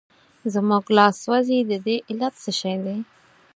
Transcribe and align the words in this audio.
زموږ 0.53 0.83
لاس 0.97 1.15
سوځي 1.23 1.59
د 1.69 1.73
دې 1.85 1.95
علت 2.09 2.33
څه 2.43 2.51
شی 2.59 2.75
دی؟ 2.85 2.97